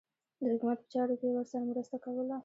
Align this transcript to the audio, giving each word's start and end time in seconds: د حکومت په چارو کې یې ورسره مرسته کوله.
د 0.41 0.43
حکومت 0.53 0.77
په 0.81 0.87
چارو 0.93 1.13
کې 1.19 1.25
یې 1.27 1.33
ورسره 1.35 1.67
مرسته 1.71 1.97
کوله. 2.03 2.37